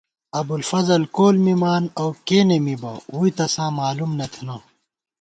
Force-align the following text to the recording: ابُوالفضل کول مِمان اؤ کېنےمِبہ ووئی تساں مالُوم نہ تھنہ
ابُوالفضل 0.39 1.01
کول 1.15 1.35
مِمان 1.45 1.83
اؤ 2.01 2.09
کېنےمِبہ 2.27 2.93
ووئی 3.13 3.31
تساں 3.37 3.69
مالُوم 3.77 4.11
نہ 4.19 4.25
تھنہ 4.33 4.55